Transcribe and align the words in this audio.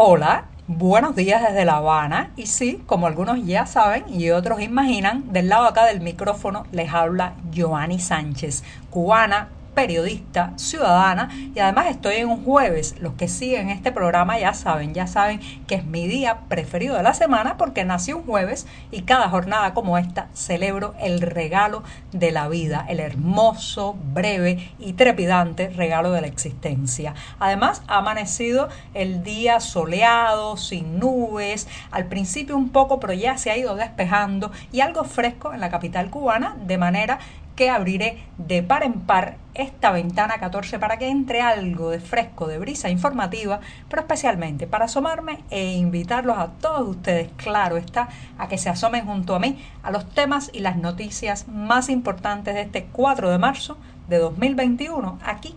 Hola, 0.00 0.44
buenos 0.68 1.16
días 1.16 1.42
desde 1.42 1.64
La 1.64 1.78
Habana. 1.78 2.30
Y 2.36 2.46
sí, 2.46 2.80
como 2.86 3.08
algunos 3.08 3.44
ya 3.44 3.66
saben 3.66 4.04
y 4.08 4.30
otros 4.30 4.60
imaginan, 4.60 5.32
del 5.32 5.48
lado 5.48 5.66
acá 5.66 5.86
del 5.86 6.00
micrófono 6.00 6.66
les 6.70 6.94
habla 6.94 7.34
Joanny 7.52 7.98
Sánchez, 7.98 8.62
cubana, 8.90 9.48
periodista, 9.78 10.54
ciudadana 10.56 11.30
y 11.54 11.60
además 11.60 11.86
estoy 11.86 12.16
en 12.16 12.28
un 12.28 12.44
jueves. 12.44 12.96
Los 12.98 13.12
que 13.12 13.28
siguen 13.28 13.70
este 13.70 13.92
programa 13.92 14.36
ya 14.36 14.52
saben, 14.52 14.92
ya 14.92 15.06
saben 15.06 15.38
que 15.68 15.76
es 15.76 15.84
mi 15.84 16.08
día 16.08 16.40
preferido 16.48 16.96
de 16.96 17.04
la 17.04 17.14
semana 17.14 17.56
porque 17.56 17.84
nací 17.84 18.12
un 18.12 18.24
jueves 18.24 18.66
y 18.90 19.02
cada 19.02 19.28
jornada 19.28 19.74
como 19.74 19.96
esta 19.96 20.30
celebro 20.34 20.96
el 20.98 21.20
regalo 21.20 21.84
de 22.10 22.32
la 22.32 22.48
vida, 22.48 22.86
el 22.88 22.98
hermoso, 22.98 23.96
breve 24.12 24.72
y 24.80 24.94
trepidante 24.94 25.68
regalo 25.68 26.10
de 26.10 26.22
la 26.22 26.26
existencia. 26.26 27.14
Además 27.38 27.82
ha 27.86 27.98
amanecido 27.98 28.68
el 28.94 29.22
día 29.22 29.60
soleado, 29.60 30.56
sin 30.56 30.98
nubes, 30.98 31.68
al 31.92 32.06
principio 32.06 32.56
un 32.56 32.70
poco 32.70 32.98
pero 32.98 33.12
ya 33.12 33.38
se 33.38 33.52
ha 33.52 33.56
ido 33.56 33.76
despejando 33.76 34.50
y 34.72 34.80
algo 34.80 35.04
fresco 35.04 35.54
en 35.54 35.60
la 35.60 35.70
capital 35.70 36.10
cubana 36.10 36.56
de 36.66 36.78
manera 36.78 37.20
que 37.58 37.70
abriré 37.70 38.22
de 38.36 38.62
par 38.62 38.84
en 38.84 39.00
par 39.00 39.36
esta 39.54 39.90
ventana 39.90 40.38
14 40.38 40.78
para 40.78 40.96
que 40.96 41.08
entre 41.08 41.40
algo 41.40 41.90
de 41.90 41.98
fresco, 41.98 42.46
de 42.46 42.56
brisa 42.56 42.88
informativa, 42.88 43.58
pero 43.88 44.02
especialmente 44.02 44.68
para 44.68 44.84
asomarme 44.84 45.40
e 45.50 45.72
invitarlos 45.72 46.38
a 46.38 46.52
todos 46.60 46.88
ustedes, 46.88 47.30
claro 47.36 47.76
está, 47.76 48.10
a 48.38 48.46
que 48.46 48.58
se 48.58 48.68
asomen 48.68 49.06
junto 49.06 49.34
a 49.34 49.40
mí 49.40 49.58
a 49.82 49.90
los 49.90 50.08
temas 50.08 50.50
y 50.52 50.60
las 50.60 50.76
noticias 50.76 51.48
más 51.48 51.88
importantes 51.88 52.54
de 52.54 52.60
este 52.60 52.84
4 52.92 53.28
de 53.28 53.38
marzo 53.38 53.76
de 54.06 54.18
2021 54.18 55.18
aquí 55.24 55.56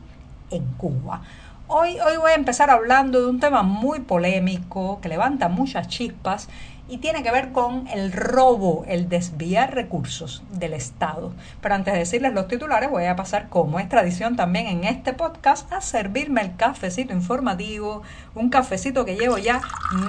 en 0.49 0.65
Cuba. 0.77 1.21
Hoy, 1.67 1.99
hoy 1.99 2.17
voy 2.17 2.31
a 2.31 2.35
empezar 2.35 2.71
hablando 2.71 3.21
de 3.21 3.27
un 3.27 3.39
tema 3.39 3.61
muy 3.61 3.99
polémico 3.99 4.99
que 5.01 5.07
levanta 5.07 5.49
muchas 5.49 5.87
chispas 5.87 6.49
y 6.91 6.97
tiene 6.97 7.23
que 7.23 7.31
ver 7.31 7.53
con 7.53 7.87
el 7.87 8.11
robo, 8.11 8.83
el 8.85 9.07
desviar 9.07 9.73
recursos 9.73 10.43
del 10.51 10.73
Estado. 10.73 11.31
Pero 11.61 11.75
antes 11.75 11.93
de 11.93 11.99
decirles 11.99 12.33
los 12.33 12.49
titulares, 12.49 12.91
voy 12.91 13.05
a 13.05 13.15
pasar, 13.15 13.47
como 13.47 13.79
es 13.79 13.87
tradición 13.87 14.35
también 14.35 14.67
en 14.67 14.83
este 14.83 15.13
podcast, 15.13 15.71
a 15.71 15.79
servirme 15.79 16.41
el 16.41 16.57
cafecito 16.57 17.13
informativo, 17.13 18.01
un 18.35 18.49
cafecito 18.49 19.05
que 19.05 19.15
llevo 19.15 19.37
ya 19.37 19.61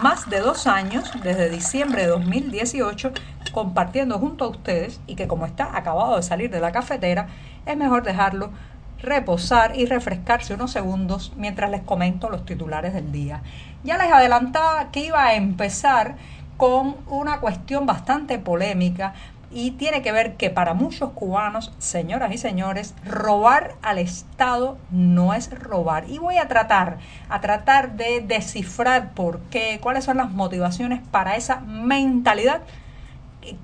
más 0.03 0.29
de 0.29 0.41
dos 0.41 0.67
años, 0.67 1.09
desde 1.23 1.51
diciembre 1.51 2.03
de 2.03 2.09
2018, 2.09 3.13
compartiendo 3.53 4.19
junto 4.19 4.47
a 4.47 4.49
ustedes 4.49 5.01
y 5.07 5.15
que 5.15 5.29
como 5.29 5.47
está 5.47 5.77
acabado 5.77 6.17
de 6.17 6.25
salir 6.25 6.51
de 6.51 6.59
la 6.59 6.73
cafetera, 6.73 7.29
es 7.65 7.77
mejor 7.77 8.03
dejarlo 8.03 8.51
reposar 9.03 9.77
y 9.77 9.87
refrescarse 9.87 10.55
unos 10.55 10.73
segundos 10.73 11.33
mientras 11.37 11.71
les 11.71 11.83
comento 11.83 12.29
los 12.29 12.45
titulares 12.45 12.93
del 12.93 13.13
día. 13.13 13.43
Ya 13.85 13.99
les 13.99 14.13
adelantaba 14.13 14.91
que 14.91 15.07
iba 15.07 15.25
a 15.25 15.35
empezar 15.35 16.17
con 16.63 16.95
una 17.09 17.41
cuestión 17.41 17.87
bastante 17.87 18.39
polémica 18.39 19.15
y 19.51 19.73
tiene 19.73 20.01
que 20.01 20.13
ver 20.13 20.37
que 20.37 20.49
para 20.49 20.75
muchos 20.75 21.11
cubanos, 21.11 21.73
señoras 21.79 22.33
y 22.33 22.39
señores, 22.39 22.95
robar 23.05 23.75
al 23.83 23.99
Estado 23.99 24.79
no 24.93 25.35
es 25.35 25.51
robar. 25.59 26.09
Y 26.09 26.19
voy 26.19 26.37
a 26.37 26.47
tratar, 26.47 26.99
a 27.29 27.41
tratar 27.41 27.97
de 27.97 28.21
descifrar 28.21 29.11
por 29.11 29.41
qué, 29.51 29.81
cuáles 29.83 30.05
son 30.05 30.19
las 30.19 30.31
motivaciones 30.31 31.01
para 31.11 31.35
esa 31.35 31.59
mentalidad 31.63 32.61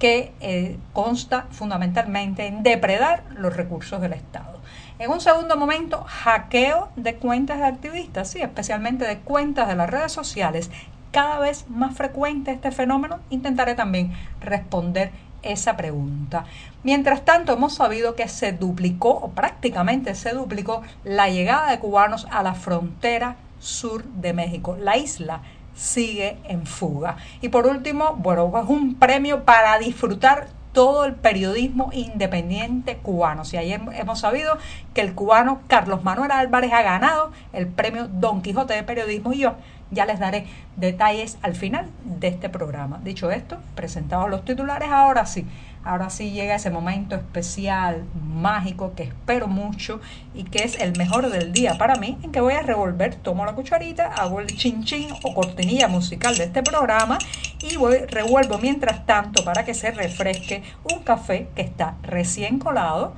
que 0.00 0.32
eh, 0.41 0.76
consta 0.92 1.46
fundamentalmente 1.52 2.48
en 2.48 2.64
depredar 2.64 3.22
los 3.36 3.54
recursos 3.54 4.00
del 4.00 4.14
Estado. 4.14 4.58
En 4.98 5.12
un 5.12 5.20
segundo 5.20 5.56
momento, 5.56 6.02
hackeo 6.04 6.88
de 6.96 7.14
cuentas 7.14 7.58
de 7.58 7.66
activistas, 7.66 8.28
sí, 8.28 8.41
especialmente 8.41 9.06
de 9.06 9.19
cuentas 9.19 9.69
de 9.69 9.76
las 9.76 9.88
redes 9.88 10.10
sociales 10.10 10.72
cada 11.19 11.41
vez 11.41 11.69
más 11.69 11.97
frecuente 11.97 12.52
este 12.52 12.70
fenómeno, 12.70 13.19
intentaré 13.28 13.74
también 13.74 14.12
responder 14.41 15.10
esa 15.43 15.76
pregunta. 15.76 16.44
Mientras 16.84 17.25
tanto, 17.25 17.54
hemos 17.54 17.75
sabido 17.75 18.15
que 18.15 18.28
se 18.28 18.53
duplicó 18.53 19.10
o 19.10 19.31
prácticamente 19.31 20.15
se 20.15 20.31
duplicó 20.31 20.82
la 21.03 21.28
llegada 21.28 21.72
de 21.72 21.81
cubanos 21.81 22.28
a 22.31 22.44
la 22.44 22.54
frontera 22.54 23.34
sur 23.59 24.04
de 24.04 24.32
México. 24.32 24.76
La 24.78 24.97
isla 24.97 25.41
sigue 25.75 26.37
en 26.44 26.66
fuga. 26.66 27.16
Y 27.41 27.48
por 27.48 27.66
último, 27.66 28.14
bueno, 28.16 28.53
es 28.56 28.69
un 28.69 28.94
premio 28.94 29.44
para 29.44 29.76
disfrutar 29.78 30.47
todo 30.72 31.04
el 31.04 31.16
periodismo 31.16 31.91
independiente 31.93 32.98
cubano. 32.98 33.44
Si 33.44 33.56
ayer 33.56 33.81
hemos 33.94 34.20
sabido 34.20 34.59
que 34.94 35.00
el 35.00 35.16
cubano 35.16 35.62
Carlos 35.66 36.04
Manuel 36.04 36.31
Álvarez 36.31 36.72
ha 36.72 36.82
ganado 36.82 37.32
el 37.53 37.66
premio 37.66 38.06
Don 38.06 38.43
Quijote 38.43 38.75
de 38.75 38.84
Periodismo 38.84 39.32
y 39.32 39.38
yo 39.38 39.54
ya 39.91 40.06
les 40.06 40.19
daré 40.19 40.47
detalles 40.76 41.38
al 41.43 41.54
final 41.54 41.87
de 42.04 42.28
este 42.28 42.49
programa. 42.49 43.00
Dicho 43.03 43.31
esto, 43.31 43.59
presentados 43.75 44.31
los 44.31 44.44
titulares, 44.44 44.91
ahora 44.91 45.26
sí, 45.26 45.47
ahora 45.84 46.10
sí 46.10 46.31
llega 46.31 46.56
ese 46.56 46.71
momento 46.71 47.15
especial, 47.16 48.04
mágico, 48.22 48.93
que 48.94 49.04
espero 49.04 49.49
mucho 49.49 50.00
y 50.34 50.44
que 50.44 50.65
es 50.65 50.78
el 50.81 50.97
mejor 50.97 51.31
del 51.31 51.53
día 51.53 51.78
para 51.78 51.97
mí, 51.97 52.19
en 52.22 52.32
que 52.32 52.41
voy 52.41 52.54
a 52.54 52.62
revolver, 52.62 53.15
tomo 53.15 53.44
la 53.44 53.54
cucharita, 53.54 54.12
hago 54.15 54.41
el 54.41 54.49
chin 54.49 54.84
chin 54.84 55.09
o 55.22 55.34
cortinilla 55.34 55.88
musical 55.88 56.37
de 56.37 56.44
este 56.44 56.62
programa 56.62 57.19
y 57.60 57.76
voy, 57.76 57.99
revuelvo 58.06 58.59
mientras 58.59 59.06
tanto 59.06 59.44
para 59.44 59.65
que 59.65 59.75
se 59.75 59.91
refresque 59.91 60.62
un 60.93 61.00
café 61.00 61.49
que 61.55 61.62
está 61.62 61.94
recién 62.03 62.59
colado 62.59 63.15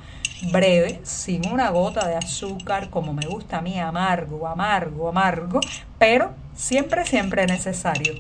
breve, 0.51 1.01
sin 1.03 1.47
una 1.49 1.71
gota 1.71 2.07
de 2.07 2.17
azúcar, 2.17 2.91
como 2.91 3.13
me 3.13 3.27
gusta 3.27 3.59
a 3.59 3.61
mí, 3.61 3.79
amargo, 3.79 4.47
amargo, 4.47 5.09
amargo, 5.09 5.61
pero 5.99 6.31
siempre, 6.61 7.07
siempre 7.07 7.47
necesario. 7.47 8.15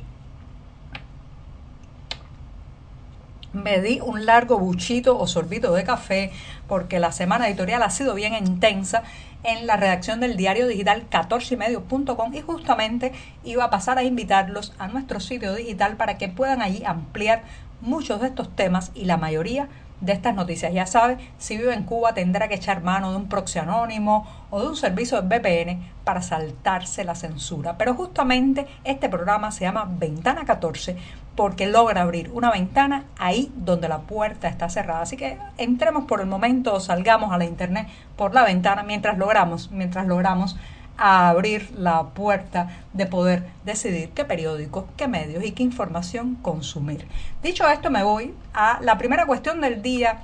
Me 3.53 3.81
di 3.81 4.01
un 4.01 4.27
largo 4.27 4.59
buchito 4.59 5.19
o 5.19 5.27
sorbito 5.27 5.75
de 5.75 5.85
café 5.85 6.31
porque 6.69 7.01
la 7.01 7.13
semana 7.13 7.49
editorial 7.49 7.83
ha 7.83 7.91
sido 7.91 8.15
bien 8.15 8.35
intensa 8.35 9.03
en 9.43 9.67
la 9.67 9.77
redacción 9.77 10.21
del 10.21 10.37
diario 10.37 10.69
digital 10.69 11.05
14ymedio.com 11.11 12.35
y 12.35 12.41
justamente 12.41 13.13
iba 13.45 13.65
a 13.65 13.71
pasar 13.71 13.99
a 13.99 14.05
invitarlos 14.05 14.73
a 14.79 14.89
nuestro 14.89 15.21
sitio 15.21 15.55
digital 15.55 15.97
para 15.97 16.17
que 16.17 16.29
puedan 16.29 16.63
allí 16.63 16.83
ampliar 16.85 17.43
muchos 17.81 18.21
de 18.21 18.29
estos 18.29 18.55
temas 18.55 18.93
y 18.95 19.05
la 19.05 19.17
mayoría 19.17 19.69
de 20.01 20.13
estas 20.13 20.35
noticias. 20.35 20.73
Ya 20.73 20.87
sabe, 20.87 21.19
si 21.39 21.57
vive 21.57 21.75
en 21.75 21.85
Cuba 21.85 22.15
tendrá 22.15 22.49
que 22.49 22.55
echar 22.55 22.83
mano 22.83 23.11
de 23.11 23.17
un 23.17 23.29
proxy 23.29 23.59
anónimo 23.59 24.27
o 24.51 24.61
de 24.61 24.69
un 24.69 24.77
servicio 24.77 25.21
de 25.21 25.29
VPN 25.29 25.81
para 26.05 26.23
saltarse 26.23 27.05
la 27.05 27.15
censura. 27.15 27.77
Pero 27.77 27.95
justamente 27.95 28.67
este 28.85 29.09
programa 29.09 29.53
se 29.53 29.65
llama 29.65 29.89
Ventana 29.89 30.45
14 30.45 30.97
porque 31.37 31.67
logra 31.67 32.03
abrir 32.03 32.31
una 32.33 32.51
ventana 32.51 33.05
ahí 33.19 33.53
donde 33.57 33.89
la 33.89 34.01
puerta 34.01 34.49
está 34.49 34.69
cerrada. 34.69 35.03
Así 35.03 35.17
que 35.17 35.39
entremos 35.59 36.05
por 36.05 36.21
el 36.21 36.27
momento 36.27 36.75
o 36.75 36.81
salgamos 36.81 37.33
a 37.33 37.39
la 37.39 37.45
internet 37.45 37.89
por 38.17 38.35
la 38.35 38.45
ventana 38.45 38.83
mientras 38.83 39.17
logramos, 39.17 39.71
mientras 39.71 40.07
logramos 40.07 40.57
a 41.01 41.31
abrir 41.31 41.71
la 41.77 42.09
puerta 42.11 42.69
de 42.93 43.07
poder 43.07 43.45
decidir 43.65 44.11
qué 44.11 44.25
periódicos, 44.27 44.85
qué 44.99 45.09
medios 45.09 45.43
y 45.43 45.53
qué 45.53 45.63
información 45.63 46.37
consumir. 46.37 47.09
Dicho 47.43 47.67
esto, 47.67 47.91
me 47.91 48.05
voy 48.05 48.35
a 48.53 48.79
la 48.83 48.99
primera 48.99 49.25
cuestión 49.25 49.63
del 49.63 49.81
día 49.81 50.21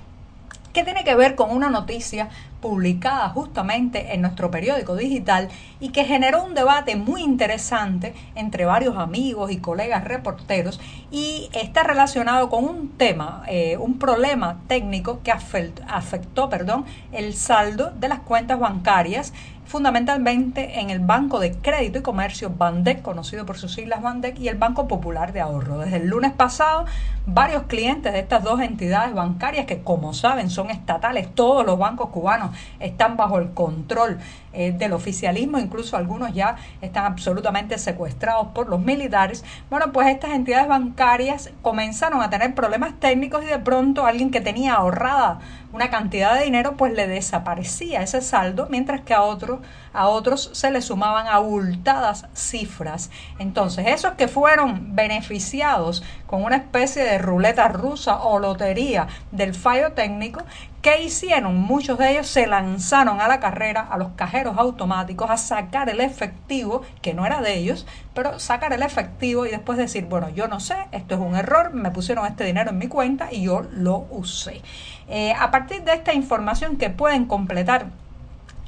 que 0.75 0.85
tiene 0.85 1.05
que 1.05 1.15
ver 1.15 1.37
con 1.37 1.57
una 1.57 1.71
noticia 1.71 2.29
publicada 2.61 3.31
justamente 3.31 4.13
en 4.13 4.21
nuestro 4.21 4.51
periódico 4.51 4.95
digital 4.95 5.49
y 5.81 5.89
que 5.89 6.05
generó 6.05 6.45
un 6.45 6.53
debate 6.53 6.97
muy 6.97 7.23
interesante 7.23 8.13
entre 8.35 8.67
varios 8.67 8.99
amigos 8.99 9.51
y 9.51 9.57
colegas 9.57 10.05
reporteros 10.05 10.79
y 11.11 11.49
está 11.55 11.83
relacionado 11.83 12.51
con 12.51 12.65
un 12.65 12.91
tema, 12.91 13.43
eh, 13.49 13.79
un 13.79 13.99
problema 13.99 14.59
técnico 14.69 15.21
que 15.23 15.33
afectó, 15.33 16.51
perdón, 16.51 16.85
el 17.11 17.33
saldo 17.33 17.93
de 17.93 18.11
las 18.11 18.21
cuentas 18.21 18.59
bancarias 18.59 19.33
fundamentalmente 19.67 20.81
en 20.81 20.91
el 20.91 21.01
Banco 21.01 21.41
de 21.41 21.53
Crédito 21.53 21.99
y 21.99 22.03
Comercio 22.03 22.51
Bandec, 22.51 23.03
conocido 23.03 23.45
por 23.47 23.59
sus 23.59 23.75
siglas 23.75 24.03
Bandec, 24.03 24.39
y 24.39 24.49
el 24.49 24.57
Banco 24.57 24.89
Popular 24.89 25.33
de 25.33 25.41
Ahorro. 25.41 25.79
Desde 25.79 25.97
el 25.97 26.09
lunes 26.09 26.33
pasado, 26.33 26.87
varios 27.27 27.65
clientes 27.65 28.13
de 28.13 28.21
estas 28.21 28.45
dos 28.45 28.61
entidades 28.61 29.15
bancarias, 29.15 29.67
que 29.67 29.83
como 29.83 30.15
saben 30.15 30.51
son 30.51 30.71
estatales, 30.71 31.35
todos 31.35 31.67
los 31.67 31.79
bancos 31.79 32.11
cubanos 32.11 32.51
están 32.79 33.17
bajo 33.17 33.39
el 33.39 33.51
control 33.51 34.19
eh, 34.53 34.73
del 34.73 34.93
oficialismo, 34.93 35.59
incluso 35.59 35.97
algunos 35.97 36.33
ya 36.33 36.57
están 36.81 37.05
absolutamente 37.05 37.77
secuestrados 37.79 38.49
por 38.55 38.69
los 38.69 38.81
militares. 38.81 39.45
Bueno, 39.69 39.93
pues 39.93 40.09
estas 40.09 40.31
entidades 40.31 40.69
bancarias 40.69 41.51
comenzaron 41.63 42.23
a 42.23 42.31
tener 42.31 42.55
problemas 42.55 42.95
técnicos 42.99 43.45
y 43.45 43.47
de 43.49 43.59
pronto 43.59 44.07
alguien 44.07 44.31
que 44.31 44.41
tenía 44.41 44.75
ahorrada 44.75 45.41
una 45.73 45.91
cantidad 45.91 46.39
de 46.39 46.45
dinero 46.45 46.75
pues 46.79 46.95
le 46.95 47.07
desaparecía 47.07 48.03
ese 48.03 48.23
saldo, 48.23 48.67
mientras 48.71 49.03
que 49.03 49.13
a 49.13 49.23
otros 49.23 49.56
a 49.93 50.09
otros 50.09 50.51
se 50.53 50.71
les 50.71 50.85
sumaban 50.85 51.27
abultadas 51.27 52.27
cifras. 52.35 53.11
Entonces, 53.39 53.87
esos 53.89 54.13
que 54.13 54.29
fueron 54.29 54.95
beneficiados 54.95 56.03
con 56.27 56.43
una 56.43 56.57
especie 56.57 57.05
de 57.05 57.19
ruleta 57.19 57.69
rusa 57.69 58.23
o 58.23 58.39
lotería 58.39 59.07
del 59.33 59.55
fallo 59.55 59.93
técnico, 59.93 60.43
¿Qué 60.87 61.03
hicieron? 61.03 61.57
Muchos 61.57 61.99
de 61.99 62.13
ellos 62.13 62.29
se 62.29 62.47
lanzaron 62.47 63.21
a 63.21 63.27
la 63.27 63.41
carrera, 63.41 63.89
a 63.91 63.99
los 63.99 64.11
cajeros 64.11 64.57
automáticos, 64.57 65.29
a 65.29 65.37
sacar 65.37 65.91
el 65.91 66.01
efectivo, 66.01 66.83
que 67.03 67.13
no 67.13 67.27
era 67.27 67.41
de 67.41 67.57
ellos, 67.57 67.89
pero 68.15 68.39
sacar 68.39 68.73
el 68.73 68.85
efectivo 68.85 69.47
y 69.47 69.51
después 69.51 69.79
decir, 69.79 70.05
bueno, 70.05 70.29
yo 70.29 70.47
no 70.47 70.61
sé, 70.61 70.77
esto 70.93 71.17
es 71.17 71.21
un 71.21 71.35
error, 71.35 71.75
me 71.75 71.91
pusieron 71.91 72.25
este 72.25 72.45
dinero 72.45 72.71
en 72.71 72.79
mi 72.79 72.87
cuenta 72.87 73.33
y 73.33 73.43
yo 73.43 73.63
lo 73.73 74.07
usé. 74.11 74.63
Eh, 75.09 75.33
a 75.37 75.51
partir 75.51 75.83
de 75.83 75.93
esta 75.93 76.15
información 76.15 76.77
que 76.77 76.89
pueden 76.89 77.25
completar 77.25 77.87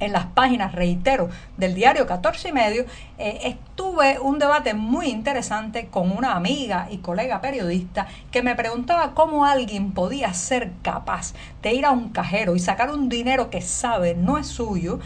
en 0.01 0.13
las 0.13 0.27
páginas, 0.27 0.73
reitero, 0.73 1.29
del 1.57 1.75
diario 1.75 2.07
14 2.07 2.49
y 2.49 2.53
medio, 2.53 2.85
eh, 3.19 3.41
estuve 3.45 4.19
un 4.21 4.39
debate 4.39 4.75
muy 4.75 5.07
interesante 5.07 5.89
con 5.89 6.17
una 6.17 6.35
amiga 6.35 6.89
y 6.91 6.99
colega 6.99 7.41
periodista 7.41 8.07
que 8.31 8.43
me 8.43 8.55
preguntaba 8.55 9.15
cómo 9.15 9.45
alguien 9.45 9.93
podía 9.93 10.33
ser 10.35 10.73
capaz 10.83 11.35
de 11.63 11.75
ir 11.75 11.87
a 11.87 11.91
un 11.91 12.11
cajero 12.11 12.55
y 12.55 12.61
sacar 12.61 12.91
un 12.91 13.09
dinero 13.09 13.51
que 13.51 13.61
sabe 13.61 14.15
no 14.15 14.39
es 14.39 14.47
suyo, 14.47 15.01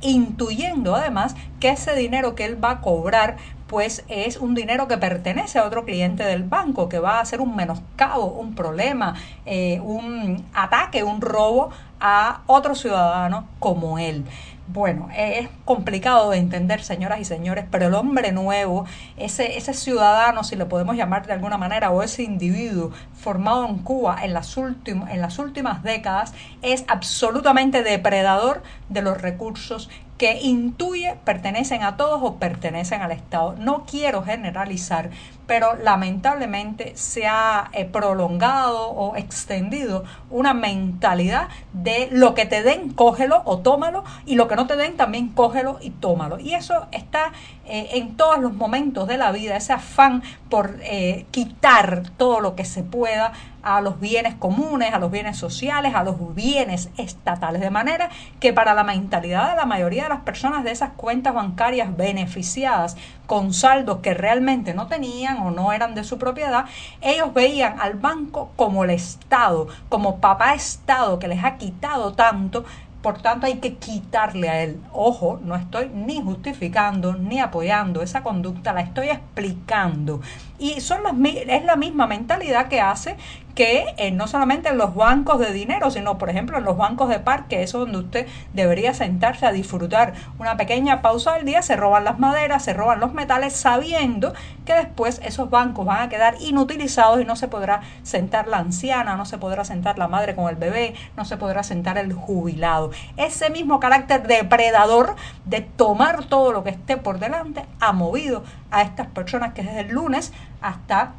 intuyendo 0.00 0.94
además 0.94 1.34
que 1.60 1.70
ese 1.70 1.94
dinero 1.94 2.34
que 2.34 2.44
él 2.44 2.62
va 2.62 2.70
a 2.70 2.80
cobrar 2.80 3.36
pues 3.68 4.04
es 4.08 4.38
un 4.38 4.54
dinero 4.54 4.88
que 4.88 4.96
pertenece 4.96 5.58
a 5.58 5.64
otro 5.64 5.84
cliente 5.84 6.24
del 6.24 6.42
banco, 6.42 6.88
que 6.88 6.98
va 6.98 7.20
a 7.20 7.24
ser 7.24 7.40
un 7.40 7.54
menoscabo, 7.54 8.24
un 8.24 8.54
problema, 8.54 9.14
eh, 9.46 9.78
un 9.80 10.44
ataque, 10.54 11.04
un 11.04 11.20
robo 11.20 11.70
a 12.00 12.42
otro 12.46 12.74
ciudadano 12.74 13.46
como 13.58 13.98
él. 13.98 14.24
Bueno, 14.70 15.08
es 15.16 15.48
complicado 15.64 16.30
de 16.30 16.36
entender, 16.36 16.82
señoras 16.82 17.20
y 17.20 17.24
señores, 17.24 17.64
pero 17.70 17.86
el 17.86 17.94
hombre 17.94 18.32
nuevo, 18.32 18.84
ese, 19.16 19.56
ese 19.56 19.72
ciudadano, 19.72 20.44
si 20.44 20.56
le 20.56 20.66
podemos 20.66 20.94
llamar 20.94 21.26
de 21.26 21.32
alguna 21.32 21.56
manera, 21.56 21.90
o 21.90 22.02
ese 22.02 22.22
individuo 22.22 22.90
formado 23.14 23.66
en 23.66 23.78
Cuba 23.78 24.18
en 24.22 24.34
las, 24.34 24.54
en 24.58 25.20
las 25.22 25.38
últimas 25.38 25.82
décadas, 25.82 26.34
es 26.60 26.84
absolutamente 26.86 27.82
depredador 27.82 28.62
de 28.90 29.00
los 29.00 29.20
recursos 29.20 29.88
que 30.18 30.40
intuye 30.42 31.16
pertenecen 31.24 31.82
a 31.82 31.96
todos 31.96 32.20
o 32.22 32.36
pertenecen 32.36 33.00
al 33.00 33.12
Estado. 33.12 33.54
No 33.58 33.86
quiero 33.86 34.22
generalizar, 34.22 35.10
pero 35.48 35.74
lamentablemente 35.76 36.92
se 36.94 37.26
ha 37.26 37.70
eh, 37.72 37.86
prolongado 37.86 38.90
o 38.90 39.16
extendido 39.16 40.04
una 40.28 40.52
mentalidad 40.52 41.48
de 41.72 42.08
lo 42.12 42.34
que 42.34 42.44
te 42.44 42.62
den, 42.62 42.92
cógelo 42.92 43.40
o 43.46 43.60
tómalo, 43.60 44.04
y 44.26 44.34
lo 44.34 44.46
que 44.46 44.56
no 44.56 44.66
te 44.66 44.76
den, 44.76 44.98
también 44.98 45.30
cógelo 45.30 45.78
y 45.80 45.88
tómalo. 45.88 46.38
Y 46.38 46.52
eso 46.52 46.86
está 46.92 47.32
eh, 47.64 47.88
en 47.94 48.16
todos 48.16 48.38
los 48.38 48.52
momentos 48.52 49.08
de 49.08 49.16
la 49.16 49.32
vida, 49.32 49.56
ese 49.56 49.72
afán 49.72 50.22
por 50.50 50.76
eh, 50.82 51.26
quitar 51.30 52.02
todo 52.18 52.40
lo 52.40 52.54
que 52.54 52.66
se 52.66 52.82
pueda 52.82 53.32
a 53.62 53.80
los 53.80 54.00
bienes 54.00 54.34
comunes, 54.34 54.94
a 54.94 54.98
los 54.98 55.10
bienes 55.10 55.36
sociales, 55.36 55.94
a 55.94 56.02
los 56.04 56.34
bienes 56.34 56.90
estatales, 56.96 57.60
de 57.60 57.70
manera 57.70 58.10
que 58.40 58.52
para 58.52 58.74
la 58.74 58.84
mentalidad 58.84 59.50
de 59.50 59.56
la 59.56 59.66
mayoría 59.66 60.04
de 60.04 60.08
las 60.10 60.20
personas 60.20 60.64
de 60.64 60.70
esas 60.70 60.90
cuentas 60.90 61.34
bancarias 61.34 61.96
beneficiadas 61.96 62.96
con 63.28 63.52
saldos 63.52 63.98
que 63.98 64.14
realmente 64.14 64.72
no 64.72 64.86
tenían 64.86 65.36
o 65.38 65.50
no 65.50 65.72
eran 65.72 65.94
de 65.94 66.02
su 66.02 66.18
propiedad, 66.18 66.64
ellos 67.02 67.34
veían 67.34 67.78
al 67.78 67.94
banco 67.94 68.50
como 68.56 68.84
el 68.84 68.90
Estado, 68.90 69.68
como 69.90 70.18
papá 70.18 70.54
Estado 70.54 71.18
que 71.18 71.28
les 71.28 71.44
ha 71.44 71.58
quitado 71.58 72.14
tanto 72.14 72.64
por 73.02 73.22
tanto, 73.22 73.46
hay 73.46 73.58
que 73.58 73.76
quitarle 73.76 74.48
a 74.48 74.62
él. 74.62 74.80
Ojo, 74.92 75.38
no 75.44 75.54
estoy 75.54 75.88
ni 75.88 76.20
justificando 76.20 77.14
ni 77.14 77.38
apoyando 77.38 78.02
esa 78.02 78.24
conducta, 78.24 78.72
la 78.72 78.80
estoy 78.80 79.08
explicando. 79.08 80.20
Y 80.58 80.80
son 80.80 81.04
las, 81.04 81.14
es 81.46 81.64
la 81.64 81.76
misma 81.76 82.08
mentalidad 82.08 82.66
que 82.66 82.80
hace 82.80 83.16
que 83.54 83.86
eh, 83.96 84.12
no 84.12 84.28
solamente 84.28 84.68
en 84.68 84.78
los 84.78 84.94
bancos 84.94 85.40
de 85.40 85.52
dinero, 85.52 85.90
sino 85.90 86.16
por 86.18 86.30
ejemplo 86.30 86.58
en 86.58 86.64
los 86.64 86.76
bancos 86.76 87.08
de 87.08 87.18
parque, 87.18 87.62
eso 87.62 87.80
donde 87.80 87.98
usted 87.98 88.26
debería 88.52 88.94
sentarse 88.94 89.46
a 89.46 89.52
disfrutar 89.52 90.12
una 90.38 90.56
pequeña 90.56 91.02
pausa 91.02 91.34
del 91.34 91.44
día, 91.44 91.62
se 91.62 91.76
roban 91.76 92.04
las 92.04 92.18
maderas, 92.18 92.64
se 92.64 92.72
roban 92.72 93.00
los 93.00 93.14
metales, 93.14 93.54
sabiendo 93.54 94.32
que 94.64 94.74
después 94.74 95.20
esos 95.24 95.50
bancos 95.50 95.86
van 95.86 96.02
a 96.02 96.08
quedar 96.08 96.36
inutilizados 96.40 97.20
y 97.20 97.24
no 97.24 97.36
se 97.36 97.48
podrá 97.48 97.80
sentar 98.02 98.46
la 98.46 98.58
anciana, 98.58 99.16
no 99.16 99.24
se 99.24 99.38
podrá 99.38 99.64
sentar 99.64 99.98
la 99.98 100.08
madre 100.08 100.34
con 100.34 100.48
el 100.48 100.56
bebé, 100.56 100.94
no 101.16 101.24
se 101.24 101.36
podrá 101.36 101.62
sentar 101.62 101.98
el 101.98 102.12
jubilado. 102.12 102.90
Ese 103.16 103.50
mismo 103.50 103.80
carácter 103.80 104.26
depredador 104.26 105.16
de 105.44 105.62
tomar 105.62 106.24
todo 106.24 106.52
lo 106.52 106.64
que 106.64 106.70
esté 106.70 106.96
por 106.96 107.18
delante 107.18 107.64
ha 107.80 107.92
movido 107.92 108.44
a 108.70 108.82
estas 108.82 109.08
personas 109.08 109.52
que 109.54 109.62
desde 109.62 109.80
el 109.80 109.88
lunes 109.88 110.32
hasta 110.60 111.12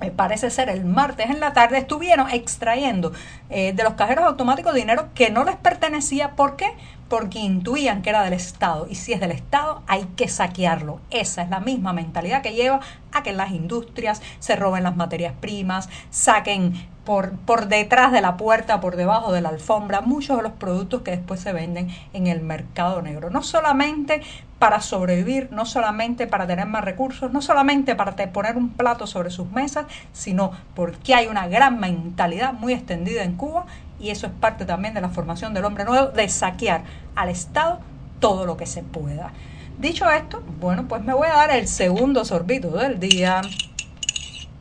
me 0.00 0.10
parece 0.10 0.50
ser 0.50 0.68
el 0.68 0.84
martes 0.84 1.30
en 1.30 1.40
la 1.40 1.52
tarde, 1.52 1.78
estuvieron 1.78 2.28
extrayendo 2.30 3.12
eh, 3.50 3.72
de 3.72 3.82
los 3.82 3.94
cajeros 3.94 4.24
automáticos 4.24 4.74
dinero 4.74 5.08
que 5.14 5.30
no 5.30 5.44
les 5.44 5.56
pertenecía. 5.56 6.32
¿Por 6.32 6.56
qué? 6.56 6.72
Porque 7.08 7.38
intuían 7.38 8.02
que 8.02 8.10
era 8.10 8.22
del 8.22 8.32
Estado. 8.32 8.86
Y 8.90 8.96
si 8.96 9.12
es 9.12 9.20
del 9.20 9.30
Estado, 9.30 9.82
hay 9.86 10.04
que 10.16 10.28
saquearlo. 10.28 11.00
Esa 11.10 11.42
es 11.42 11.50
la 11.50 11.60
misma 11.60 11.92
mentalidad 11.92 12.42
que 12.42 12.54
lleva 12.54 12.80
a 13.12 13.22
que 13.22 13.32
las 13.32 13.52
industrias 13.52 14.22
se 14.38 14.56
roben 14.56 14.82
las 14.82 14.96
materias 14.96 15.34
primas, 15.40 15.88
saquen 16.10 16.74
por, 17.04 17.32
por 17.32 17.68
detrás 17.68 18.12
de 18.12 18.20
la 18.20 18.36
puerta, 18.36 18.80
por 18.80 18.96
debajo 18.96 19.32
de 19.32 19.40
la 19.40 19.50
alfombra, 19.50 20.00
muchos 20.00 20.36
de 20.36 20.42
los 20.42 20.52
productos 20.52 21.02
que 21.02 21.12
después 21.12 21.40
se 21.40 21.52
venden 21.52 21.88
en 22.12 22.26
el 22.26 22.40
mercado 22.40 23.00
negro. 23.00 23.30
No 23.30 23.42
solamente 23.42 24.22
para 24.58 24.80
sobrevivir, 24.80 25.48
no 25.52 25.66
solamente 25.66 26.26
para 26.26 26.46
tener 26.46 26.66
más 26.66 26.84
recursos, 26.84 27.32
no 27.32 27.42
solamente 27.42 27.94
para 27.94 28.16
poner 28.32 28.56
un 28.56 28.70
plato 28.70 29.06
sobre 29.06 29.30
sus 29.30 29.50
mesas, 29.50 29.86
sino 30.12 30.50
porque 30.74 31.14
hay 31.14 31.26
una 31.26 31.46
gran 31.46 31.78
mentalidad 31.78 32.54
muy 32.54 32.72
extendida 32.72 33.22
en 33.22 33.36
Cuba 33.36 33.66
y 33.98 34.10
eso 34.10 34.26
es 34.26 34.32
parte 34.32 34.64
también 34.64 34.94
de 34.94 35.00
la 35.00 35.08
formación 35.08 35.54
del 35.54 35.64
hombre 35.64 35.84
nuevo, 35.84 36.08
de 36.08 36.28
saquear 36.28 36.84
al 37.14 37.28
Estado 37.28 37.80
todo 38.20 38.46
lo 38.46 38.56
que 38.56 38.66
se 38.66 38.82
pueda. 38.82 39.32
Dicho 39.78 40.08
esto, 40.10 40.42
bueno, 40.58 40.86
pues 40.88 41.02
me 41.02 41.12
voy 41.12 41.28
a 41.28 41.34
dar 41.34 41.50
el 41.50 41.68
segundo 41.68 42.24
sorbito 42.24 42.70
del 42.70 42.98
día 42.98 43.42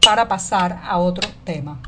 para 0.03 0.27
pasar 0.27 0.81
a 0.83 0.97
otro 0.97 1.29
tema. 1.43 1.79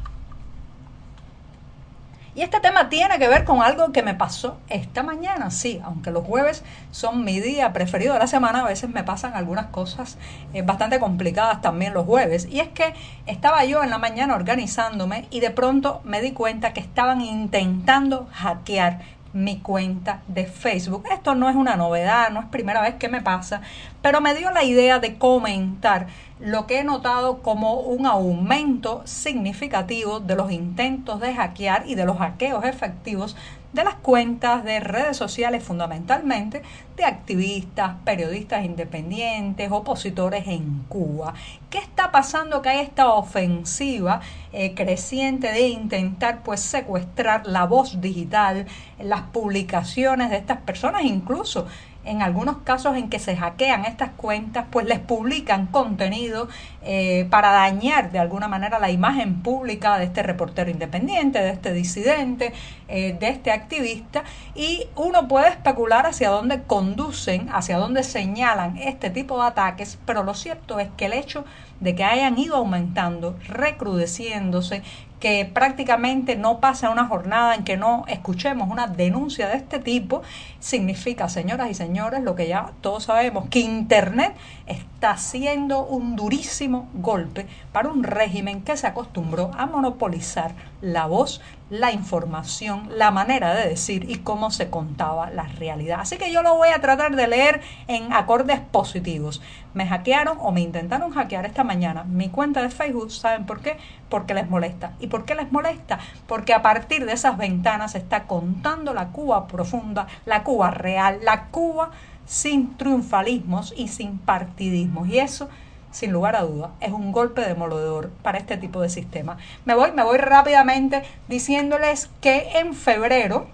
Y 2.37 2.43
este 2.43 2.59
tema 2.59 2.87
tiene 2.87 3.17
que 3.17 3.27
ver 3.27 3.45
con 3.45 3.63
algo 3.63 3.91
que 3.91 4.03
me 4.03 4.13
pasó 4.13 4.59
esta 4.69 5.01
mañana, 5.01 5.49
sí, 5.49 5.81
aunque 5.83 6.11
los 6.11 6.23
jueves 6.23 6.63
son 6.91 7.23
mi 7.23 7.39
día 7.39 7.73
preferido 7.73 8.13
de 8.13 8.19
la 8.19 8.27
semana, 8.27 8.61
a 8.61 8.65
veces 8.65 8.91
me 8.91 9.03
pasan 9.03 9.33
algunas 9.33 9.65
cosas 9.65 10.19
eh, 10.53 10.61
bastante 10.61 10.99
complicadas 10.99 11.63
también 11.63 11.95
los 11.95 12.05
jueves. 12.05 12.47
Y 12.47 12.59
es 12.59 12.67
que 12.67 12.93
estaba 13.25 13.65
yo 13.65 13.83
en 13.83 13.89
la 13.89 13.97
mañana 13.97 14.35
organizándome 14.35 15.25
y 15.31 15.39
de 15.39 15.49
pronto 15.49 15.99
me 16.03 16.21
di 16.21 16.33
cuenta 16.33 16.73
que 16.73 16.79
estaban 16.79 17.21
intentando 17.21 18.29
hackear 18.33 18.99
mi 19.37 19.59
cuenta 19.59 20.21
de 20.27 20.45
Facebook. 20.45 21.05
Esto 21.11 21.35
no 21.35 21.49
es 21.49 21.55
una 21.55 21.75
novedad, 21.75 22.29
no 22.31 22.39
es 22.39 22.47
primera 22.47 22.81
vez 22.81 22.95
que 22.95 23.07
me 23.07 23.21
pasa, 23.21 23.61
pero 24.01 24.19
me 24.19 24.33
dio 24.33 24.51
la 24.51 24.63
idea 24.63 24.99
de 24.99 25.17
comentar 25.17 26.07
lo 26.39 26.67
que 26.67 26.79
he 26.79 26.83
notado 26.83 27.41
como 27.41 27.79
un 27.79 28.05
aumento 28.05 29.01
significativo 29.05 30.19
de 30.19 30.35
los 30.35 30.51
intentos 30.51 31.19
de 31.19 31.33
hackear 31.33 31.83
y 31.87 31.95
de 31.95 32.05
los 32.05 32.17
hackeos 32.17 32.65
efectivos 32.65 33.35
de 33.77 33.83
las 33.83 33.95
cuentas 33.95 34.63
de 34.63 34.79
redes 34.79 35.15
sociales 35.15 35.63
fundamentalmente 35.63 36.63
de 36.95 37.05
activistas, 37.05 37.93
periodistas 38.03 38.65
independientes, 38.65 39.71
opositores 39.71 40.47
en 40.47 40.83
Cuba. 40.89 41.35
¿Qué 41.69 41.77
está 41.77 42.11
pasando 42.11 42.63
que 42.63 42.69
hay 42.69 42.79
esta 42.79 43.13
ofensiva 43.13 44.21
eh, 44.51 44.73
creciente 44.73 45.51
de 45.51 45.67
intentar 45.67 46.41
pues 46.41 46.59
secuestrar 46.59 47.45
la 47.45 47.65
voz 47.65 48.01
digital, 48.01 48.65
las 48.99 49.21
publicaciones 49.21 50.31
de 50.31 50.37
estas 50.37 50.61
personas, 50.61 51.03
incluso 51.03 51.67
en 52.07 52.21
algunos 52.21 52.57
casos 52.59 52.95
en 52.95 53.09
que 53.09 53.19
se 53.19 53.35
hackean 53.35 53.85
estas 53.85 54.11
cuentas, 54.11 54.65
pues 54.71 54.85
les 54.85 54.99
publican 54.99 55.67
contenido 55.67 56.47
eh, 56.81 57.27
para 57.29 57.51
dañar 57.51 58.11
de 58.11 58.19
alguna 58.19 58.47
manera 58.47 58.79
la 58.79 58.89
imagen 58.89 59.41
pública 59.43 59.97
de 59.97 60.05
este 60.05 60.23
reportero 60.23 60.71
independiente, 60.71 61.39
de 61.39 61.49
este 61.49 61.73
disidente, 61.73 62.53
eh, 62.87 63.15
de 63.19 63.29
este 63.29 63.51
activista, 63.51 64.23
y 64.55 64.87
uno 64.95 65.27
puede 65.27 65.49
especular 65.49 66.05
hacia 66.05 66.29
dónde 66.29 66.63
conducen, 66.63 67.49
hacia 67.51 67.77
dónde 67.77 68.03
señalan 68.03 68.77
este 68.77 69.09
tipo 69.09 69.41
de 69.41 69.47
ataques, 69.47 69.99
pero 70.05 70.23
lo 70.23 70.33
cierto 70.33 70.79
es 70.79 70.87
que 70.95 71.05
el 71.05 71.13
hecho 71.13 71.43
de 71.79 71.95
que 71.95 72.03
hayan 72.03 72.37
ido 72.37 72.55
aumentando, 72.55 73.37
recrudeciéndose, 73.47 74.81
que 75.19 75.49
prácticamente 75.51 76.35
no 76.35 76.59
pasa 76.59 76.89
una 76.89 77.07
jornada 77.07 77.55
en 77.55 77.63
que 77.63 77.77
no 77.77 78.05
escuchemos 78.07 78.69
una 78.69 78.87
denuncia 78.87 79.47
de 79.47 79.57
este 79.57 79.79
tipo, 79.79 80.21
significa, 80.59 81.27
señoras 81.29 81.69
y 81.71 81.73
señores, 81.73 82.21
lo 82.21 82.35
que 82.35 82.47
ya 82.47 82.71
todos 82.81 83.05
sabemos, 83.05 83.49
que 83.49 83.59
Internet 83.59 84.35
está 84.67 85.11
haciendo 85.11 85.85
un 85.85 86.15
durísimo 86.15 86.89
golpe 86.93 87.47
para 87.71 87.89
un 87.89 88.03
régimen 88.03 88.61
que 88.61 88.77
se 88.77 88.87
acostumbró 88.87 89.51
a 89.57 89.65
monopolizar 89.65 90.53
la 90.81 91.05
voz, 91.05 91.41
la 91.69 91.91
información, 91.91 92.89
la 92.91 93.11
manera 93.11 93.53
de 93.53 93.67
decir 93.67 94.09
y 94.09 94.17
cómo 94.17 94.51
se 94.51 94.69
contaba 94.69 95.29
la 95.29 95.43
realidad. 95.43 95.99
Así 96.01 96.17
que 96.17 96.31
yo 96.31 96.41
lo 96.41 96.55
voy 96.55 96.69
a 96.69 96.81
tratar 96.81 97.15
de 97.15 97.27
leer 97.27 97.61
en 97.87 98.13
acordes 98.13 98.59
positivos. 98.59 99.41
Me 99.73 99.87
hackearon 99.87 100.37
o 100.41 100.51
me 100.51 100.61
intentaron 100.61 101.11
hackear 101.11 101.45
esta 101.45 101.63
mañana 101.63 102.03
mi 102.03 102.29
cuenta 102.29 102.61
de 102.61 102.69
Facebook. 102.69 103.11
¿Saben 103.11 103.45
por 103.45 103.61
qué? 103.61 103.77
Porque 104.09 104.33
les 104.33 104.49
molesta. 104.49 104.93
¿Y 104.99 105.07
por 105.07 105.25
qué 105.25 105.35
les 105.35 105.51
molesta? 105.51 105.99
Porque 106.27 106.53
a 106.53 106.61
partir 106.61 107.05
de 107.05 107.13
esas 107.13 107.37
ventanas 107.37 107.91
se 107.91 107.97
está 107.97 108.23
contando 108.23 108.93
la 108.93 109.09
Cuba 109.09 109.47
profunda, 109.47 110.07
la 110.25 110.43
Cuba 110.43 110.71
real, 110.71 111.19
la 111.23 111.45
Cuba 111.47 111.91
sin 112.27 112.77
triunfalismos 112.77 113.73
y 113.75 113.87
sin 113.87 114.19
partidismos. 114.19 115.07
Y 115.07 115.17
eso 115.17 115.49
sin 115.97 116.11
lugar 116.11 116.35
a 116.35 116.43
duda, 116.43 116.71
es 116.79 116.91
un 116.91 117.11
golpe 117.11 117.41
demoledor 117.41 118.09
para 118.21 118.37
este 118.37 118.57
tipo 118.57 118.81
de 118.81 118.89
sistema. 118.89 119.37
Me 119.65 119.73
voy, 119.73 119.91
me 119.93 120.03
voy 120.03 120.17
rápidamente 120.17 121.01
diciéndoles 121.27 122.11
que 122.21 122.59
en 122.59 122.75
febrero, 122.75 123.47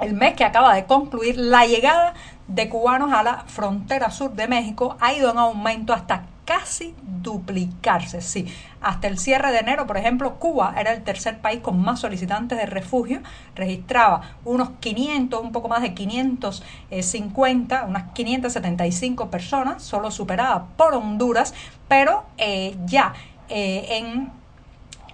el 0.00 0.14
mes 0.14 0.34
que 0.34 0.44
acaba 0.44 0.74
de 0.74 0.86
concluir, 0.86 1.36
la 1.36 1.66
llegada 1.66 2.14
de 2.48 2.68
cubanos 2.68 3.12
a 3.12 3.22
la 3.22 3.44
frontera 3.46 4.10
sur 4.10 4.32
de 4.32 4.48
México 4.48 4.96
ha 5.00 5.12
ido 5.12 5.30
en 5.30 5.38
aumento 5.38 5.92
hasta 5.92 6.24
casi 6.48 6.94
duplicarse. 7.02 8.22
Sí, 8.22 8.46
hasta 8.80 9.06
el 9.06 9.18
cierre 9.18 9.52
de 9.52 9.58
enero, 9.58 9.86
por 9.86 9.98
ejemplo, 9.98 10.36
Cuba 10.36 10.74
era 10.78 10.94
el 10.94 11.04
tercer 11.04 11.42
país 11.42 11.60
con 11.60 11.78
más 11.78 12.00
solicitantes 12.00 12.56
de 12.56 12.64
refugio, 12.64 13.20
registraba 13.54 14.22
unos 14.46 14.70
500, 14.80 15.42
un 15.42 15.52
poco 15.52 15.68
más 15.68 15.82
de 15.82 15.92
550, 15.92 17.84
unas 17.84 18.12
575 18.14 19.30
personas, 19.30 19.82
solo 19.82 20.10
superada 20.10 20.64
por 20.78 20.94
Honduras, 20.94 21.52
pero 21.86 22.24
eh, 22.38 22.74
ya 22.86 23.12
eh, 23.50 23.98
en, 23.98 24.32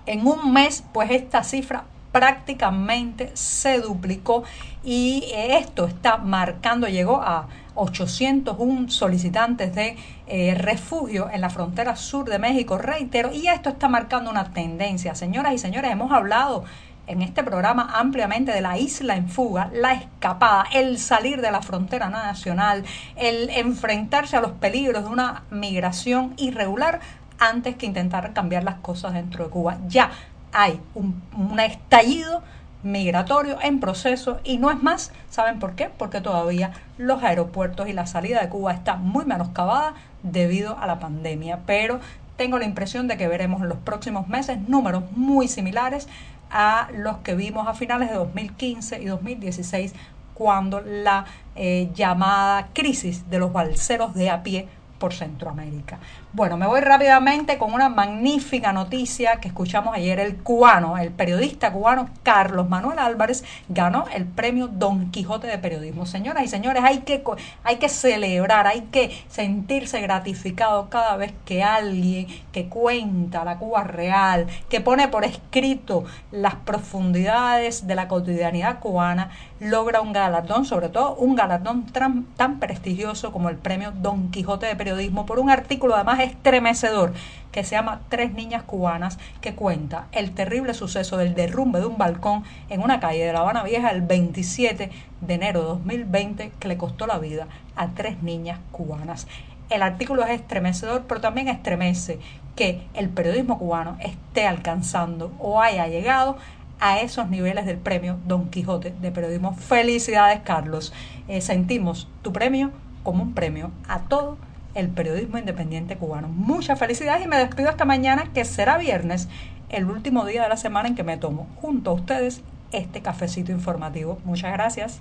en 0.06 0.26
un 0.28 0.52
mes, 0.52 0.84
pues 0.92 1.10
esta 1.10 1.42
cifra 1.42 1.82
prácticamente 2.14 3.32
se 3.34 3.80
duplicó 3.80 4.44
y 4.84 5.24
esto 5.34 5.86
está 5.86 6.16
marcando, 6.16 6.86
llegó 6.86 7.20
a 7.20 7.48
801 7.74 8.88
solicitantes 8.88 9.74
de 9.74 9.96
eh, 10.28 10.54
refugio 10.54 11.28
en 11.32 11.40
la 11.40 11.50
frontera 11.50 11.96
sur 11.96 12.30
de 12.30 12.38
México, 12.38 12.78
reitero, 12.78 13.32
y 13.32 13.48
esto 13.48 13.70
está 13.70 13.88
marcando 13.88 14.30
una 14.30 14.52
tendencia. 14.52 15.16
Señoras 15.16 15.54
y 15.54 15.58
señores, 15.58 15.90
hemos 15.90 16.12
hablado 16.12 16.62
en 17.08 17.20
este 17.20 17.42
programa 17.42 17.90
ampliamente 17.96 18.52
de 18.52 18.60
la 18.60 18.78
isla 18.78 19.16
en 19.16 19.28
fuga, 19.28 19.68
la 19.74 19.94
escapada, 19.94 20.66
el 20.72 20.98
salir 20.98 21.40
de 21.40 21.50
la 21.50 21.62
frontera 21.62 22.10
nacional, 22.10 22.84
el 23.16 23.50
enfrentarse 23.50 24.36
a 24.36 24.40
los 24.40 24.52
peligros 24.52 25.02
de 25.02 25.10
una 25.10 25.42
migración 25.50 26.34
irregular 26.36 27.00
antes 27.40 27.74
que 27.74 27.86
intentar 27.86 28.32
cambiar 28.32 28.62
las 28.62 28.76
cosas 28.76 29.14
dentro 29.14 29.46
de 29.46 29.50
Cuba. 29.50 29.78
Ya 29.88 30.12
hay 30.54 30.80
un, 30.94 31.20
estallido 31.60 32.42
migratorio 32.82 33.58
en 33.62 33.80
proceso 33.80 34.40
y 34.44 34.58
no 34.58 34.70
es 34.70 34.82
más, 34.82 35.12
¿saben 35.28 35.58
por 35.58 35.74
qué? 35.74 35.90
Porque 35.90 36.20
todavía 36.20 36.72
los 36.96 37.22
aeropuertos 37.22 37.88
y 37.88 37.92
la 37.92 38.06
salida 38.06 38.40
de 38.40 38.48
Cuba 38.48 38.72
está 38.72 38.96
muy 38.96 39.24
menoscabada 39.24 39.94
debido 40.22 40.78
a 40.78 40.86
la 40.86 41.00
pandemia, 41.00 41.60
pero 41.66 42.00
tengo 42.36 42.58
la 42.58 42.64
impresión 42.64 43.08
de 43.08 43.16
que 43.16 43.28
veremos 43.28 43.62
en 43.62 43.68
los 43.68 43.78
próximos 43.78 44.28
meses 44.28 44.58
números 44.68 45.04
muy 45.12 45.48
similares 45.48 46.08
a 46.50 46.88
los 46.94 47.18
que 47.18 47.34
vimos 47.34 47.66
a 47.66 47.74
finales 47.74 48.10
de 48.10 48.16
2015 48.16 49.02
y 49.02 49.06
2016 49.06 49.92
cuando 50.34 50.80
la 50.80 51.24
eh, 51.56 51.90
llamada 51.94 52.68
crisis 52.72 53.28
de 53.30 53.38
los 53.38 53.52
balseros 53.52 54.14
de 54.14 54.30
a 54.30 54.42
pie 54.42 54.68
por 55.04 55.12
Centroamérica. 55.12 55.98
Bueno, 56.32 56.56
me 56.56 56.66
voy 56.66 56.80
rápidamente 56.80 57.58
con 57.58 57.74
una 57.74 57.90
magnífica 57.90 58.72
noticia 58.72 59.36
que 59.36 59.48
escuchamos 59.48 59.94
ayer. 59.94 60.18
El 60.18 60.36
cubano, 60.36 60.96
el 60.96 61.10
periodista 61.10 61.70
cubano 61.70 62.08
Carlos 62.22 62.70
Manuel 62.70 62.98
Álvarez 62.98 63.44
ganó 63.68 64.06
el 64.14 64.24
premio 64.24 64.66
Don 64.66 65.10
Quijote 65.10 65.46
de 65.46 65.58
Periodismo. 65.58 66.06
Señoras 66.06 66.44
y 66.44 66.48
señores, 66.48 66.82
hay 66.82 67.00
que, 67.00 67.22
hay 67.64 67.76
que 67.76 67.90
celebrar, 67.90 68.66
hay 68.66 68.80
que 68.90 69.10
sentirse 69.28 70.00
gratificado 70.00 70.88
cada 70.88 71.18
vez 71.18 71.34
que 71.44 71.62
alguien 71.62 72.26
que 72.50 72.70
cuenta 72.70 73.44
la 73.44 73.58
Cuba 73.58 73.84
real, 73.84 74.46
que 74.70 74.80
pone 74.80 75.08
por 75.08 75.26
escrito 75.26 76.04
las 76.32 76.54
profundidades 76.54 77.86
de 77.86 77.94
la 77.94 78.08
cotidianidad 78.08 78.78
cubana, 78.78 79.32
logra 79.60 80.00
un 80.00 80.14
galardón, 80.14 80.64
sobre 80.64 80.88
todo 80.88 81.14
un 81.16 81.36
galardón 81.36 81.84
tan, 81.86 82.24
tan 82.36 82.58
prestigioso 82.58 83.32
como 83.32 83.50
el 83.50 83.56
premio 83.56 83.92
Don 83.92 84.30
Quijote 84.30 84.66
de 84.66 84.76
Periodismo 84.76 84.93
por 85.26 85.38
un 85.38 85.50
artículo 85.50 85.94
además 85.94 86.20
estremecedor 86.20 87.12
que 87.52 87.64
se 87.64 87.76
llama 87.76 88.00
Tres 88.08 88.32
Niñas 88.32 88.64
Cubanas, 88.64 89.18
que 89.40 89.54
cuenta 89.54 90.06
el 90.12 90.32
terrible 90.32 90.74
suceso 90.74 91.16
del 91.16 91.34
derrumbe 91.34 91.78
de 91.78 91.86
un 91.86 91.98
balcón 91.98 92.42
en 92.68 92.82
una 92.82 93.00
calle 93.00 93.24
de 93.24 93.32
La 93.32 93.40
Habana 93.40 93.62
Vieja 93.62 93.90
el 93.90 94.02
27 94.02 94.90
de 95.20 95.34
enero 95.34 95.60
de 95.60 95.66
2020 95.66 96.52
que 96.58 96.68
le 96.68 96.76
costó 96.76 97.06
la 97.06 97.18
vida 97.18 97.46
a 97.76 97.88
tres 97.88 98.22
niñas 98.22 98.58
cubanas. 98.72 99.26
El 99.70 99.82
artículo 99.82 100.24
es 100.24 100.30
estremecedor, 100.30 101.04
pero 101.08 101.20
también 101.20 101.48
estremece 101.48 102.18
que 102.56 102.82
el 102.94 103.08
periodismo 103.08 103.58
cubano 103.58 103.96
esté 104.00 104.46
alcanzando 104.46 105.32
o 105.38 105.60
haya 105.60 105.86
llegado 105.86 106.36
a 106.80 106.98
esos 107.00 107.30
niveles 107.30 107.66
del 107.66 107.78
premio 107.78 108.18
Don 108.26 108.50
Quijote 108.50 108.94
de 109.00 109.10
Periodismo. 109.10 109.54
Felicidades, 109.54 110.40
Carlos. 110.40 110.92
Eh, 111.28 111.40
sentimos 111.40 112.08
tu 112.22 112.32
premio 112.32 112.72
como 113.02 113.22
un 113.22 113.32
premio 113.32 113.70
a 113.88 114.00
todo 114.00 114.36
el 114.74 114.88
periodismo 114.88 115.38
independiente 115.38 115.96
cubano. 115.96 116.28
Muchas 116.28 116.78
felicidades 116.78 117.24
y 117.24 117.28
me 117.28 117.38
despido 117.38 117.70
esta 117.70 117.84
mañana 117.84 118.30
que 118.34 118.44
será 118.44 118.76
viernes, 118.78 119.28
el 119.68 119.86
último 119.86 120.24
día 120.24 120.42
de 120.42 120.48
la 120.48 120.56
semana 120.56 120.88
en 120.88 120.94
que 120.94 121.04
me 121.04 121.16
tomo 121.16 121.48
junto 121.60 121.90
a 121.90 121.94
ustedes 121.94 122.42
este 122.72 123.02
cafecito 123.02 123.52
informativo. 123.52 124.18
Muchas 124.24 124.52
gracias. 124.52 125.00